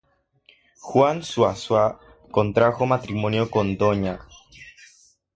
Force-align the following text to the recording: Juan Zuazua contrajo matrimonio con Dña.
Juan 0.81 1.21
Zuazua 1.21 1.99
contrajo 2.31 2.85
matrimonio 2.87 3.51
con 3.51 3.77
Dña. 3.77 4.15